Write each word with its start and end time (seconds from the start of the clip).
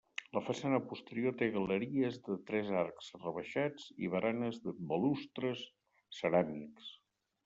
La 0.35 0.41
façana 0.45 0.77
posterior 0.91 1.33
té 1.41 1.49
galeries 1.57 2.15
de 2.29 2.37
tres 2.47 2.71
arcs 2.79 3.09
rebaixats 3.17 3.85
i 4.07 4.09
baranes 4.15 4.57
de 4.65 4.73
balustres 4.93 5.63
ceràmics. 6.21 6.89